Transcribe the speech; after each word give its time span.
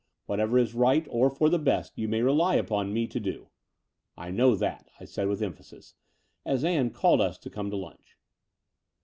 "What 0.25 0.39
ever 0.39 0.57
is 0.57 0.73
right 0.73 1.05
or 1.11 1.29
for 1.29 1.47
the 1.47 1.59
best 1.59 1.95
you 1.95 2.07
may 2.07 2.23
rely 2.23 2.55
upon 2.55 2.91
me 2.91 3.05
to 3.05 3.19
do." 3.19 3.49
"I 4.17 4.31
know 4.31 4.55
that/' 4.55 4.87
I 4.99 5.05
said 5.05 5.27
with 5.27 5.43
emphasis, 5.43 5.93
as 6.43 6.63
Ann 6.65 6.89
called 6.89 7.21
us 7.21 7.37
to 7.37 7.51
come 7.51 7.69
to 7.69 7.77
lunch. 7.77 8.17